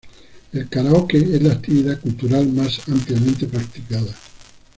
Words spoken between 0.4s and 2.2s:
El karaoke es la actividad